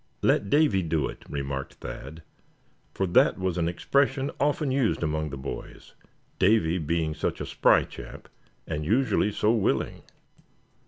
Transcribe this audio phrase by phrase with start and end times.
[0.23, 2.23] "Let Davy do it," remarked Thad;
[2.91, 5.93] for that was an expression often used among the boys,
[6.39, 8.27] Davy being such a spry chap,
[8.65, 10.01] and usually so willing.